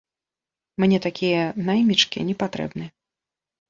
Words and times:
Мне 0.85 0.97
такія 1.07 1.45
наймічкі 1.69 2.27
непатрэбны! 2.35 2.85